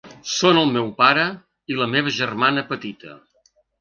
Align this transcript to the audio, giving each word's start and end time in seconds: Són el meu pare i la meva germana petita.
Són 0.35 0.59
el 0.61 0.69
meu 0.77 0.87
pare 1.01 1.25
i 1.73 1.77
la 1.81 1.89
meva 1.93 2.15
germana 2.17 2.65
petita. 2.73 3.19